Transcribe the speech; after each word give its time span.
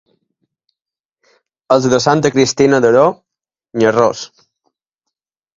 Els 1.75 1.85
de 1.93 1.99
Santa 2.07 2.33
Cristina 2.37 2.79
d'Aro, 2.87 3.05
nyerros. 3.83 4.27